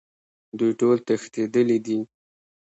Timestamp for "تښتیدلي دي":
1.07-1.99